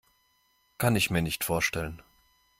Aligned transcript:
Kann 0.79 0.95
ich 0.95 1.11
mir 1.11 1.21
nicht 1.21 1.43
vorstellen. 1.43 2.01